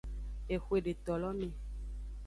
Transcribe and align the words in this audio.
Exwe 0.53 0.77
detolo 0.85 1.29
me. 1.39 1.47